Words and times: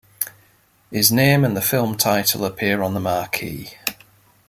His 0.89 1.11
name 1.11 1.45
and 1.45 1.55
the 1.55 1.61
film 1.61 1.95
title 1.95 2.43
appear 2.43 2.81
on 2.81 2.95
the 2.95 2.99
marquee. 2.99 3.69